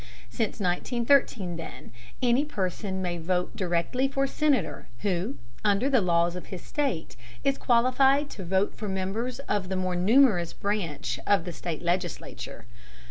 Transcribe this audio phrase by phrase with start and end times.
[0.31, 1.91] Since 1913, then,
[2.23, 7.59] any person may vote directly for Senator who, under the laws of his state, is
[7.59, 12.65] qualified to vote for members of the more numerous branch of the state legislature.